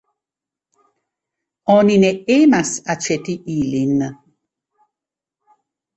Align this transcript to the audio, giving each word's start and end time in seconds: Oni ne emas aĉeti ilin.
Oni 1.75 1.99
ne 2.05 2.11
emas 2.37 2.73
aĉeti 2.95 3.39
ilin. 3.57 4.05